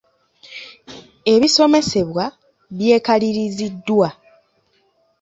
Ebisomesebwa 1.33 2.25
byekaliriziddwa. 2.77 4.07